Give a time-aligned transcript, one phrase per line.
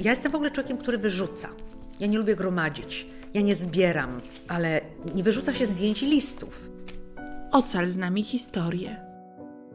[0.00, 1.48] Ja jestem w ogóle człowiekiem, który wyrzuca.
[2.00, 3.06] Ja nie lubię gromadzić.
[3.34, 4.80] Ja nie zbieram, ale
[5.14, 6.68] nie wyrzuca się zdjęć i listów.
[7.52, 8.96] Ocal z nami historię.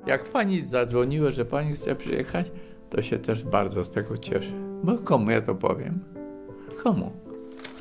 [0.08, 2.48] Jak pani zadzwoniła, że pani chce przyjechać,
[2.90, 4.52] to się też bardzo z tego cieszę.
[4.84, 6.00] Bo komu ja to powiem?
[6.84, 7.12] Komu?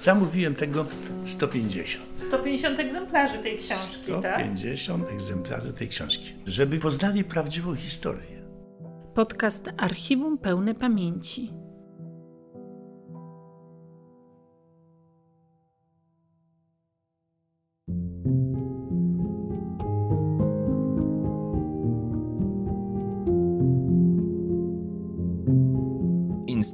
[0.01, 0.85] Zamówiłem tego
[1.27, 2.05] 150.
[2.29, 4.41] 150 egzemplarzy tej książki, tak?
[4.41, 6.33] 150 egzemplarzy tej książki.
[6.47, 8.45] Żeby poznali prawdziwą historię.
[9.15, 11.64] Podcast Archiwum Pełne Pamięci.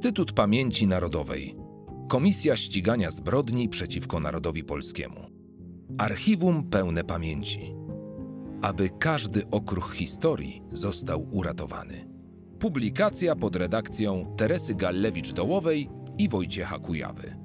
[0.01, 1.55] Instytut Pamięci Narodowej.
[2.07, 5.19] Komisja Ścigania Zbrodni przeciwko Narodowi Polskiemu.
[5.97, 7.75] Archiwum pełne pamięci.
[8.61, 12.07] Aby każdy okruch historii został uratowany.
[12.59, 17.40] Publikacja pod redakcją Teresy Gallewicz-Dołowej i Wojciecha Kujawy.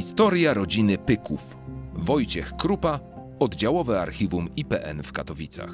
[0.00, 1.56] Historia rodziny Pyków.
[1.94, 3.00] Wojciech Krupa,
[3.40, 5.70] oddziałowe archiwum IPN w Katowicach.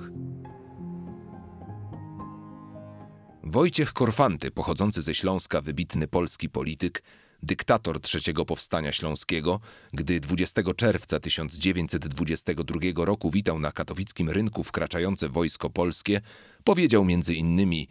[3.45, 7.03] Wojciech Korfanty, pochodzący ze Śląska, wybitny polski polityk,
[7.43, 9.61] dyktator trzeciego powstania śląskiego,
[9.93, 16.21] gdy 20 czerwca 1922 roku witał na katowickim rynku wkraczające wojsko polskie,
[16.65, 17.89] powiedział między innymi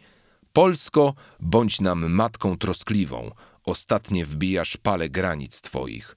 [0.52, 3.30] Polsko, bądź nam matką troskliwą,
[3.64, 6.15] ostatnie wbijasz pale granic twoich.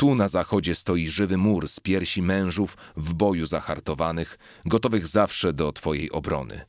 [0.00, 5.72] Tu na zachodzie stoi żywy mur z piersi mężów w boju zahartowanych, gotowych zawsze do
[5.72, 6.60] twojej obrony.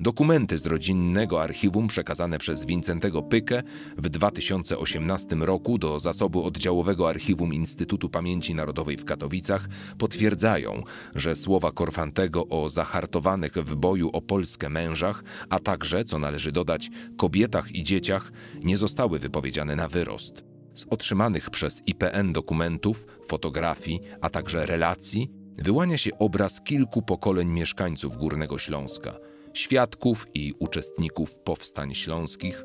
[0.00, 3.62] Dokumenty z rodzinnego archiwum przekazane przez Wincentego Pykę
[3.98, 10.82] w 2018 roku do zasobu oddziałowego archiwum Instytutu Pamięci Narodowej w Katowicach potwierdzają,
[11.14, 16.90] że słowa Korfantego o zahartowanych w boju o Polskę mężach, a także, co należy dodać,
[17.16, 18.32] kobietach i dzieciach,
[18.62, 20.47] nie zostały wypowiedziane na wyrost.
[20.74, 28.16] Z otrzymanych przez IPN dokumentów, fotografii, a także relacji wyłania się obraz kilku pokoleń mieszkańców
[28.16, 29.18] Górnego Śląska–
[29.58, 32.64] świadków i uczestników powstań śląskich,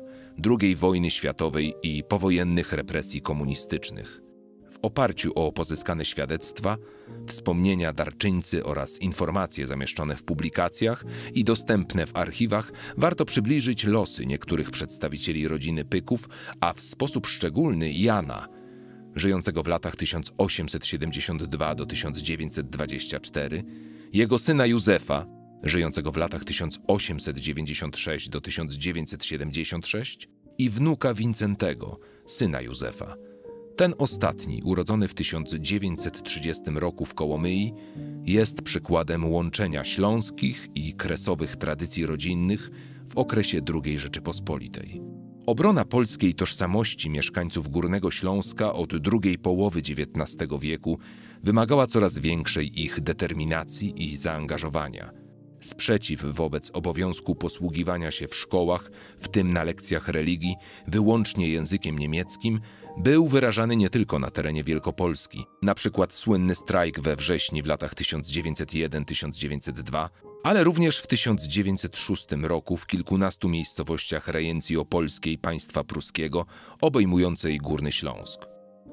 [0.60, 4.23] II wojny światowej i powojennych represji komunistycznych.
[4.84, 6.76] Oparciu o pozyskane świadectwa,
[7.26, 14.70] wspomnienia darczyńcy oraz informacje zamieszczone w publikacjach i dostępne w archiwach, warto przybliżyć losy niektórych
[14.70, 16.28] przedstawicieli rodziny Pyków,
[16.60, 18.48] a w sposób szczególny Jana,
[19.14, 23.64] żyjącego w latach 1872 do 1924,
[24.12, 25.26] jego syna Józefa,
[25.62, 30.28] żyjącego w latach 1896 do 1976
[30.58, 33.33] i wnuka Wincentego, syna Józefa.
[33.76, 37.74] Ten ostatni, urodzony w 1930 roku w Kołomyi,
[38.24, 42.70] jest przykładem łączenia śląskich i kresowych tradycji rodzinnych
[43.08, 45.02] w okresie II Rzeczypospolitej.
[45.46, 50.98] Obrona polskiej tożsamości mieszkańców Górnego Śląska od drugiej połowy XIX wieku
[51.42, 55.10] wymagała coraz większej ich determinacji i zaangażowania–
[55.64, 60.56] Sprzeciw wobec obowiązku posługiwania się w szkołach, w tym na lekcjach religii,
[60.86, 62.60] wyłącznie językiem niemieckim,
[62.96, 67.94] był wyrażany nie tylko na terenie Wielkopolski, na przykład słynny strajk we wrześniu w latach
[67.94, 70.08] 1901-1902,
[70.42, 76.46] ale również w 1906 roku w kilkunastu miejscowościach rejencji opolskiej państwa pruskiego,
[76.80, 78.40] obejmującej Górny Śląsk.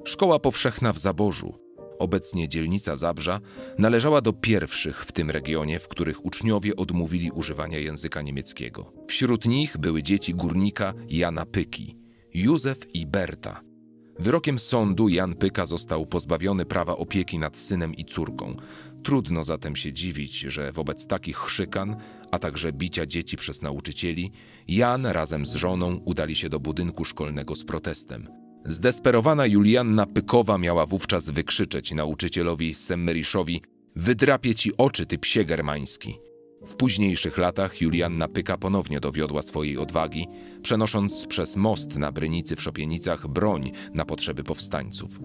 [0.06, 1.60] Szkoła powszechna w Zaborzu,
[2.00, 3.40] obecnie dzielnica Zabrza,
[3.78, 8.94] należała do pierwszych w tym regionie, w których uczniowie odmówili używania języka niemieckiego.
[9.08, 11.98] Wśród nich były dzieci górnika Jana Pyki,
[12.34, 13.71] Józef i Berta.
[14.20, 18.56] Wyrokiem sądu Jan Pyka został pozbawiony prawa opieki nad synem i córką.
[19.04, 21.96] Trudno zatem się dziwić, że wobec takich szykan,
[22.32, 24.32] a także bicia dzieci przez nauczycieli,
[24.68, 28.28] Jan razem z żoną udali się do budynku szkolnego z protestem.
[28.66, 33.62] Zdesperowana Julianna Pykowa miała wówczas wykrzyczeć nauczycielowi Semmeriszowi
[33.96, 36.31] Wydrapie ci oczy, ty psie germański.
[36.66, 40.28] W późniejszych latach Julianna Pyka ponownie dowiodła swojej odwagi,
[40.62, 45.20] przenosząc przez most na Brynicy w Szopienicach broń na potrzeby powstańców.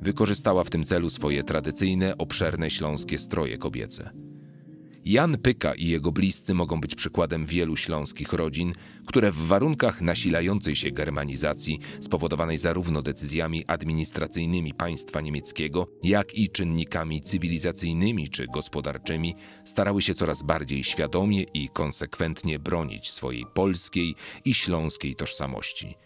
[0.00, 4.25] Wykorzystała w tym celu swoje tradycyjne, obszerne śląskie stroje kobiece.
[5.06, 8.74] Jan Pyka i jego bliscy mogą być przykładem wielu śląskich rodzin,
[9.06, 17.22] które w warunkach nasilającej się germanizacji, spowodowanej zarówno decyzjami administracyjnymi państwa niemieckiego, jak i czynnikami
[17.22, 24.14] cywilizacyjnymi czy gospodarczymi, starały się coraz bardziej świadomie i konsekwentnie bronić swojej polskiej
[24.44, 26.05] i śląskiej tożsamości.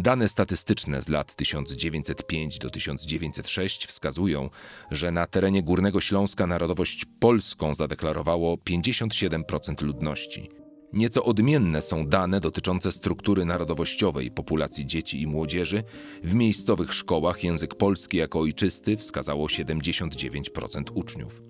[0.00, 4.50] Dane statystyczne z lat 1905 do 1906 wskazują,
[4.90, 10.50] że na terenie Górnego Śląska narodowość polską zadeklarowało 57% ludności.
[10.92, 15.82] Nieco odmienne są dane dotyczące struktury narodowościowej populacji dzieci i młodzieży.
[16.24, 21.42] W miejscowych szkołach język polski jako ojczysty wskazało 79% uczniów.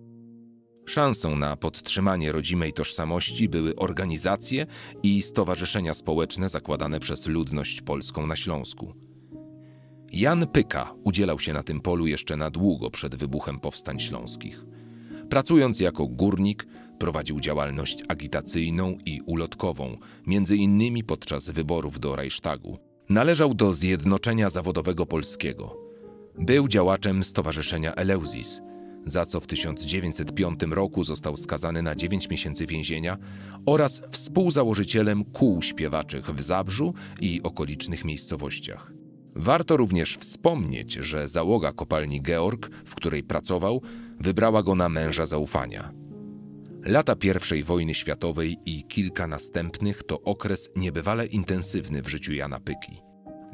[0.89, 4.67] Szansą na podtrzymanie rodzimej tożsamości były organizacje
[5.03, 8.95] i stowarzyszenia społeczne zakładane przez ludność polską na Śląsku.
[10.13, 14.65] Jan Pyka udzielał się na tym polu jeszcze na długo przed wybuchem powstań śląskich.
[15.31, 16.67] Pracując jako górnik,
[16.99, 22.79] prowadził działalność agitacyjną i ulotkową, między innymi podczas wyborów do Reichstagu.
[23.09, 25.77] Należał do Zjednoczenia Zawodowego Polskiego.
[26.39, 28.61] Był działaczem Stowarzyszenia Eleusis,
[29.07, 33.17] za co w 1905 roku został skazany na 9 miesięcy więzienia
[33.67, 38.93] oraz współzałożycielem kół śpiewaczych w Zabrzu i okolicznych miejscowościach.
[39.35, 43.83] Warto również wspomnieć, że załoga kopalni Georg, w której pracował,
[44.21, 45.93] wybrała go na męża zaufania.
[46.85, 47.15] Lata
[47.57, 53.03] I wojny światowej i kilka następnych to okres niebywale intensywny w życiu Jana Pyki.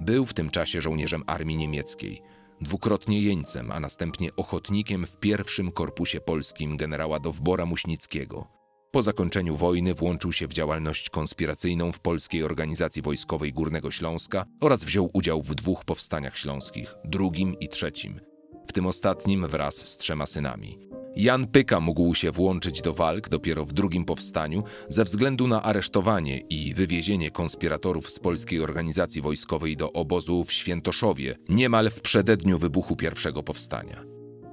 [0.00, 2.22] Był w tym czasie żołnierzem armii niemieckiej,
[2.60, 8.46] dwukrotnie jeńcem, a następnie ochotnikiem w pierwszym korpusie polskim generała Dowbora Muśnickiego.
[8.90, 14.84] Po zakończeniu wojny włączył się w działalność konspiracyjną w Polskiej Organizacji Wojskowej Górnego Śląska oraz
[14.84, 18.20] wziął udział w dwóch powstaniach śląskich, drugim i trzecim,
[18.68, 20.93] w tym ostatnim wraz z trzema synami.
[21.16, 26.38] Jan Pyka mógł się włączyć do walk dopiero w drugim powstaniu ze względu na aresztowanie
[26.38, 32.96] i wywiezienie konspiratorów z Polskiej Organizacji Wojskowej do obozu w Świętoszowie, niemal w przededniu wybuchu
[32.96, 34.04] pierwszego powstania.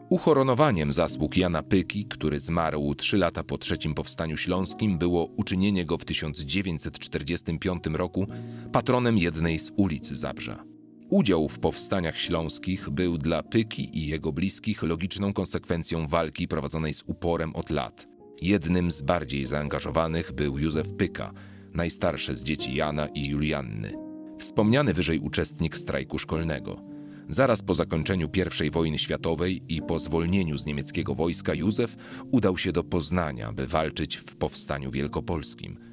[0.10, 5.98] Uhoronowaniem zasług Jana Pyki, który zmarł trzy lata po trzecim powstaniu śląskim, było uczynienie go
[5.98, 8.28] w 1945 roku
[8.72, 10.71] patronem jednej z ulic Zabrza.
[11.12, 17.04] Udział w powstaniach śląskich był dla Pyki i jego bliskich logiczną konsekwencją walki prowadzonej z
[17.08, 18.08] uporem od lat.
[18.42, 21.34] Jednym z bardziej zaangażowanych był Józef Pyka,
[21.74, 23.94] najstarszy z dzieci Jana i Julianny.
[24.40, 26.82] Wspomniany wyżej uczestnik strajku szkolnego.
[27.30, 28.30] Zaraz po zakończeniu
[28.66, 31.96] I wojny światowej i po zwolnieniu z niemieckiego wojska Józef
[32.32, 35.78] udał się do Poznania, by walczyć w powstaniu wielkopolskim–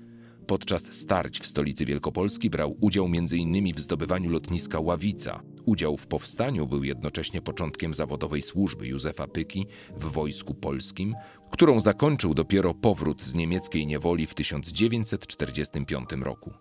[0.48, 3.74] Podczas starć w stolicy Wielkopolski brał udział m.in.
[3.74, 5.42] w zdobywaniu lotniska Ławica.
[5.64, 9.66] Udział w powstaniu był jednocześnie początkiem zawodowej służby Józefa Pyki
[9.96, 11.14] w Wojsku Polskim,
[11.50, 16.52] którą zakończył dopiero powrót z niemieckiej niewoli w 1945 roku.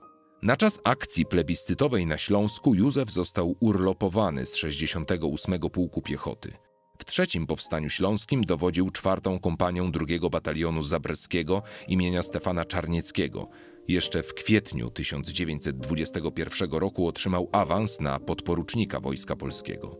[0.43, 6.53] Na czas akcji plebiscytowej na Śląsku Józef został urlopowany z 68 Pułku Piechoty.
[6.97, 13.49] W trzecim powstaniu śląskim dowodził czwartą kompanią drugiego batalionu zabrskiego imienia Stefana Czarnieckiego,
[13.87, 19.97] jeszcze w kwietniu 1921 roku otrzymał awans na podporucznika Wojska Polskiego.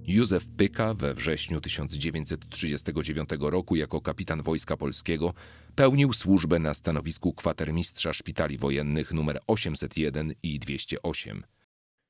[0.07, 5.35] Józef Pyka we wrześniu 1939 roku jako kapitan Wojska Polskiego
[5.75, 11.43] pełnił służbę na stanowisku kwatermistrza szpitali wojennych nr 801 i 208.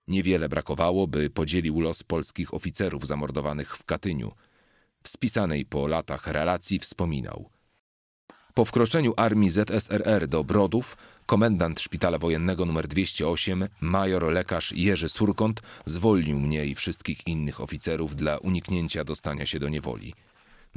[0.09, 4.33] Niewiele brakowało, by podzielił los polskich oficerów zamordowanych w Katyniu.
[5.03, 7.60] W spisanej po latach relacji wspominał.
[8.55, 15.63] Po wkroczeniu armii ZSRR do Brodów, komendant szpitala wojennego nr 208, major lekarz Jerzy Surkąt,
[15.87, 20.15] zwolnił mnie i wszystkich innych oficerów dla uniknięcia dostania się do niewoli.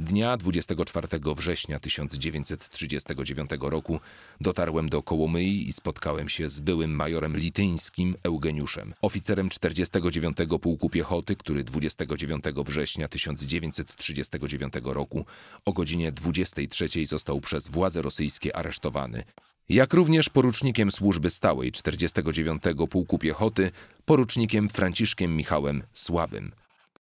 [0.00, 4.00] Dnia 24 września 1939 roku
[4.40, 11.36] dotarłem do Kołomyi i spotkałem się z byłym majorem lityńskim Eugeniuszem, oficerem 49 Pułku Piechoty,
[11.36, 15.26] który 29 września 1939 roku
[15.64, 19.24] o godzinie 23 został przez władze rosyjskie aresztowany.
[19.68, 23.70] Jak również porucznikiem służby stałej 49 Pułku Piechoty,
[24.04, 26.52] porucznikiem Franciszkiem Michałem Słabym.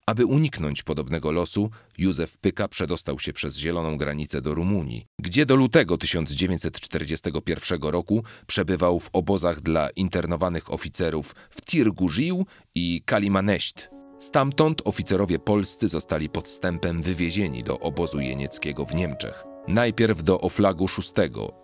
[0.09, 5.55] Aby uniknąć podobnego losu, Józef Pyka przedostał się przez zieloną granicę do Rumunii, gdzie do
[5.55, 13.89] lutego 1941 roku przebywał w obozach dla internowanych oficerów w Tirgużył i Kalimaneść.
[14.19, 19.48] Stamtąd oficerowie polscy zostali podstępem wywiezieni do obozu jenieckiego w Niemczech.
[19.69, 21.21] Najpierw do Oflagu VI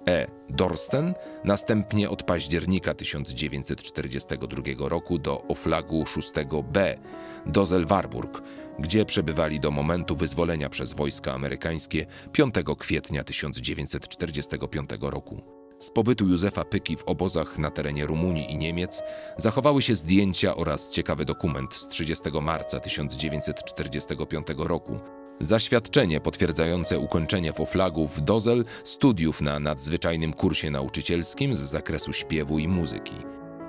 [0.08, 0.28] E.
[0.50, 6.98] Dorsten, następnie od października 1942 roku do Oflagu VI B.
[7.46, 8.42] Dozel-Warburg,
[8.80, 15.42] gdzie przebywali do momentu wyzwolenia przez wojska amerykańskie 5 kwietnia 1945 roku.
[15.80, 19.04] Z pobytu Józefa Pyki w obozach na terenie Rumunii i Niemiec
[19.38, 25.00] zachowały się zdjęcia oraz ciekawy dokument z 30 marca 1945 roku,
[25.40, 32.60] Zaświadczenie potwierdzające ukończenie w Oflagu w Dozel studiów na nadzwyczajnym kursie nauczycielskim z zakresu śpiewu
[32.60, 33.16] i muzyki.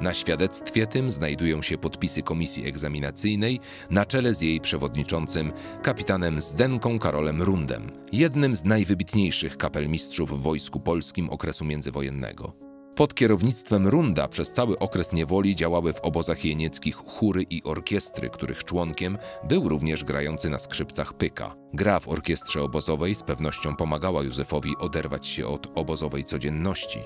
[0.01, 6.99] Na świadectwie tym znajdują się podpisy komisji egzaminacyjnej na czele z jej przewodniczącym, kapitanem Zdenką
[6.99, 12.66] Karolem Rundem, jednym z najwybitniejszych kapelmistrzów w Wojsku Polskim okresu międzywojennego.
[12.97, 18.65] Pod kierownictwem Runda przez cały okres niewoli działały w obozach jenieckich chóry i orkiestry, których
[18.65, 21.55] członkiem był również grający na skrzypcach Pyka.
[21.75, 26.99] Gra w orkiestrze obozowej z pewnością pomagała Józefowi oderwać się od obozowej codzienności.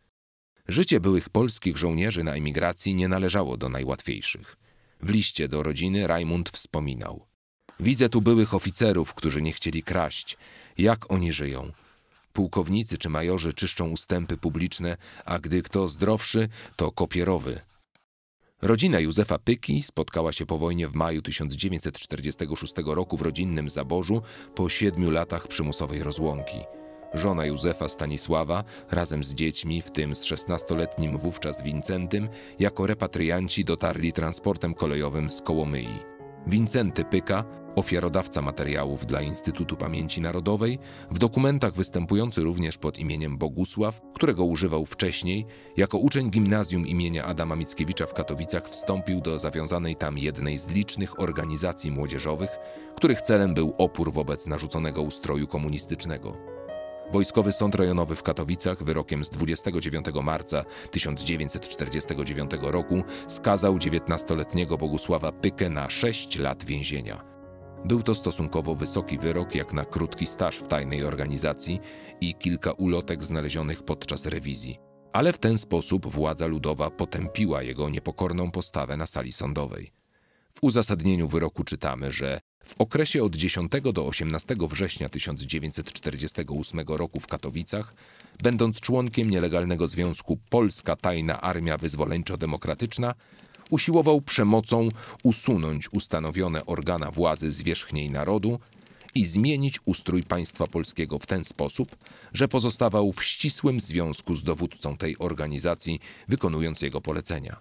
[0.68, 4.58] Życie byłych polskich żołnierzy na emigracji nie należało do najłatwiejszych.
[5.02, 7.26] W liście do rodziny Rajmund wspominał:
[7.80, 10.38] Widzę tu byłych oficerów, którzy nie chcieli kraść.
[10.78, 11.72] Jak oni żyją?
[12.34, 17.62] Pułkownicy czy majorzy czyszczą ustępy publiczne, a gdy kto zdrowszy, to kopierowy.
[18.64, 24.22] Rodzina Józefa Pyki spotkała się po wojnie w maju 1946 roku w rodzinnym zaborzu
[24.56, 26.58] po siedmiu latach przymusowej rozłąki.
[27.14, 32.30] Żona Józefa Stanisława razem z dziećmi, w tym z 16-letnim wówczas Wincentym,
[32.60, 36.13] jako repatrianci dotarli transportem kolejowym z Kołomyi.
[36.48, 37.44] Wincenty Pyka
[37.76, 40.80] ofiarodawca materiałów dla Instytutu Pamięci Narodowej,
[41.12, 45.46] w dokumentach występujący również pod imieniem Bogusław, którego używał wcześniej,
[45.78, 51.20] jako uczeń gimnazjum imienia Adama Mickiewicza w Katowicach wstąpił do zawiązanej tam jednej z licznych
[51.20, 52.50] organizacji młodzieżowych,
[52.96, 56.53] których celem był opór wobec narzuconego ustroju komunistycznego.
[57.14, 65.70] Wojskowy Sąd Rejonowy w Katowicach wyrokiem z 29 marca 1949 roku skazał 19-letniego Bogusława Pykę
[65.70, 67.24] na 6 lat więzienia.
[67.86, 71.80] Był to stosunkowo wysoki wyrok jak na krótki staż w tajnej organizacji
[72.22, 74.78] i kilka ulotek znalezionych podczas rewizji.
[75.14, 80.03] Ale w ten sposób władza ludowa potępiła jego niepokorną postawę na sali sądowej.
[80.54, 87.28] W uzasadnieniu wyroku czytamy, że w okresie od 10 do 18 września 1948 roku w
[87.28, 87.94] Katowicach,
[88.44, 93.14] będąc członkiem nielegalnego związku Polska Tajna Armia Wyzwoleńczo-Demokratyczna,
[93.70, 94.90] usiłował przemocą
[95.24, 98.60] usunąć ustanowione organa władzy zwierzchniej narodu
[99.16, 101.96] i zmienić ustrój państwa polskiego w ten sposób,
[102.34, 107.58] że pozostawał w ścisłym związku z dowódcą tej organizacji, wykonując jego polecenia.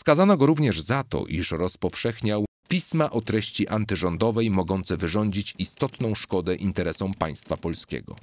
[0.00, 6.54] Skazano go również za to, iż rozpowszechniał pisma o treści antyrządowej mogące wyrządzić istotną szkodę
[6.54, 8.16] interesom państwa polskiego.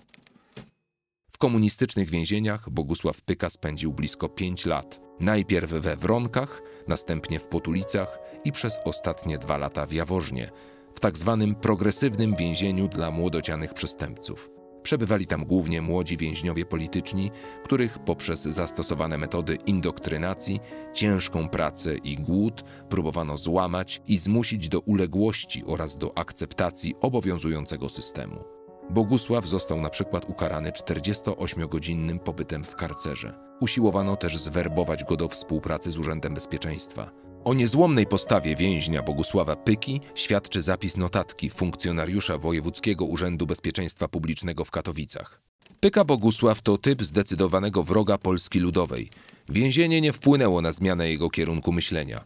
[1.31, 4.99] W komunistycznych więzieniach Bogusław Pyka spędził blisko pięć lat.
[5.19, 10.49] Najpierw we Wronkach, następnie w Potulicach i przez ostatnie dwa lata w Jaworznie,
[10.95, 14.56] w tak zwanym progresywnym więzieniu dla młodocianych przestępców.
[14.87, 17.31] Przebywali tam głównie młodzi więźniowie polityczni,
[17.63, 20.59] których poprzez zastosowane metody indoktrynacji,
[20.93, 28.43] ciężką pracę i głód próbowano złamać i zmusić do uległości oraz do akceptacji obowiązującego systemu.
[28.89, 33.33] Bogusław został na przykład ukarany 48-godzinnym pobytem w karcerze.
[33.61, 37.11] Usiłowano też zwerbować go do współpracy z Urzędem Bezpieczeństwa.
[37.47, 44.71] O niezłomnej postawie więźnia Bogusława Pyki świadczy zapis notatki funkcjonariusza Wojewódzkiego Urzędu Bezpieczeństwa Publicznego w
[44.71, 45.41] Katowicach.
[45.79, 49.09] Pyka Bogusław to typ zdecydowanego wroga Polski Ludowej.
[49.49, 52.23] Więzienie nie wpłynęło na zmianę jego kierunku myślenia.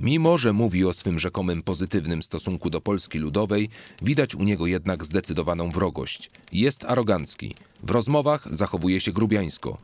[0.00, 3.68] Mimo, że mówi o swym rzekomym pozytywnym stosunku do Polski Ludowej,
[4.02, 6.30] widać u niego jednak zdecydowaną wrogość.
[6.52, 7.54] Jest arogancki.
[7.82, 9.78] W rozmowach zachowuje się grubiańsko.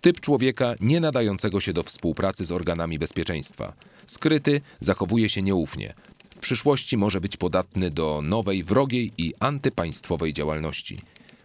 [0.00, 3.72] Typ człowieka nie nadającego się do współpracy z organami bezpieczeństwa.
[4.06, 5.94] Skryty, zachowuje się nieufnie.
[6.36, 10.98] W przyszłości może być podatny do nowej, wrogiej i antypaństwowej działalności.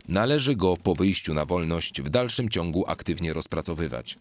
[0.08, 4.18] Należy go po wyjściu na wolność w dalszym ciągu aktywnie rozpracowywać.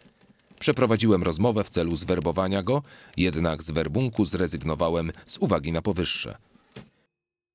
[0.60, 2.82] Przeprowadziłem rozmowę w celu zwerbowania go,
[3.16, 6.36] jednak z werbunku zrezygnowałem z uwagi na powyższe.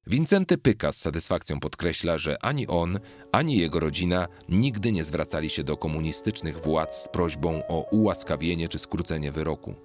[0.08, 3.00] Wincenty Pyka z satysfakcją podkreśla, że ani on,
[3.32, 8.80] ani jego rodzina nigdy nie zwracali się do komunistycznych władz z prośbą o ułaskawienie czy
[8.80, 9.76] skrócenie wyroku.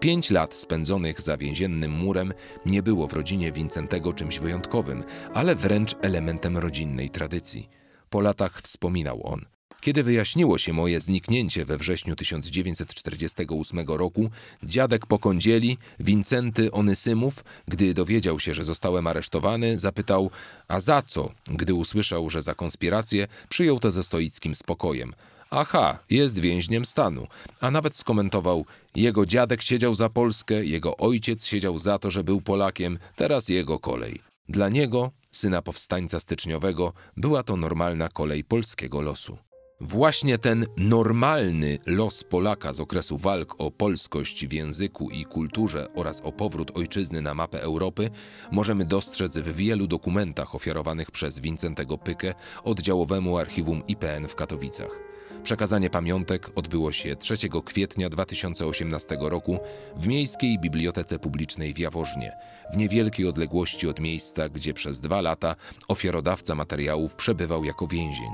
[0.00, 2.32] Pięć lat spędzonych za więziennym murem
[2.66, 7.68] nie było w rodzinie Wincentego czymś wyjątkowym, ale wręcz elementem rodzinnej tradycji.
[8.10, 9.40] Po latach wspominał on.
[9.80, 14.30] Kiedy wyjaśniło się moje zniknięcie we wrześniu 1948 roku,
[14.62, 20.30] dziadek Pokądzieli, Wincenty Onysymów, gdy dowiedział się, że zostałem aresztowany, zapytał,
[20.68, 21.30] a za co?
[21.46, 25.12] Gdy usłyszał, że za konspirację, przyjął to ze stoickim spokojem.
[25.52, 27.26] Aha, jest więźniem stanu.
[27.60, 32.40] A nawet skomentował, jego dziadek siedział za Polskę, jego ojciec siedział za to, że był
[32.40, 34.20] Polakiem, teraz jego kolej.
[34.48, 39.38] Dla niego syna powstańca styczniowego, była to normalna kolej polskiego losu.
[39.80, 46.20] Właśnie ten normalny los Polaka z okresu walk o polskość w języku i kulturze oraz
[46.20, 48.10] o powrót ojczyzny na mapę Europy
[48.52, 52.34] możemy dostrzec w wielu dokumentach ofiarowanych przez Wincentego Pykę
[52.64, 55.09] oddziałowemu archiwum IPN w Katowicach.
[55.42, 59.58] Przekazanie pamiątek odbyło się 3 kwietnia 2018 roku
[59.96, 62.32] w Miejskiej Bibliotece Publicznej w Jaworznie,
[62.72, 65.56] w niewielkiej odległości od miejsca, gdzie przez dwa lata
[65.88, 68.30] ofiarodawca materiałów przebywał jako więzień.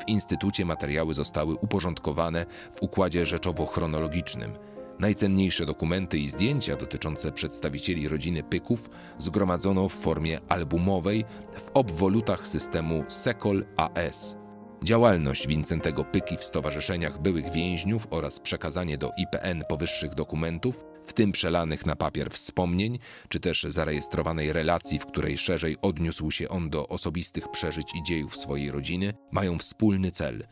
[0.00, 4.50] W instytucie materiały zostały uporządkowane w układzie rzeczowo-chronologicznym.
[4.98, 11.24] Najcenniejsze dokumenty i zdjęcia dotyczące przedstawicieli rodziny Pyków zgromadzono w formie albumowej
[11.58, 14.45] w obwolutach systemu SECOL AS.
[14.82, 21.32] Działalność Wincentego Pyki w stowarzyszeniach byłych więźniów oraz przekazanie do IPN powyższych dokumentów, w tym
[21.32, 26.88] przelanych na papier wspomnień, czy też zarejestrowanej relacji, w której szerzej odniósł się on do
[26.88, 30.46] osobistych przeżyć i dziejów swojej rodziny, mają wspólny cel.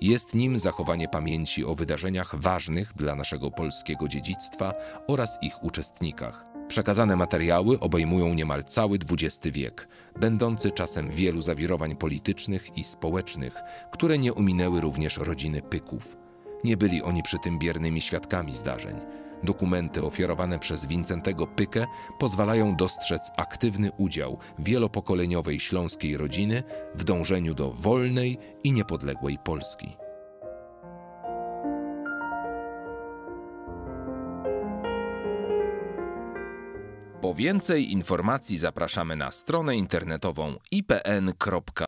[0.00, 4.74] Jest nim zachowanie pamięci o wydarzeniach ważnych dla naszego polskiego dziedzictwa
[5.08, 6.57] oraz ich uczestnikach.
[6.68, 9.88] Przekazane materiały obejmują niemal cały XX wiek,
[10.20, 13.54] będący czasem wielu zawirowań politycznych i społecznych,
[13.92, 16.16] które nie ominęły również rodziny Pyków.
[16.64, 19.00] Nie byli oni przy tym biernymi świadkami zdarzeń.
[19.42, 21.86] Dokumenty ofiarowane przez Wincentego Pykę
[22.18, 26.62] pozwalają dostrzec aktywny udział wielopokoleniowej śląskiej rodziny
[26.94, 30.07] w dążeniu do wolnej i niepodległej Polski.
[37.20, 41.32] Po więcej informacji zapraszamy na stronę internetową ipn.pl.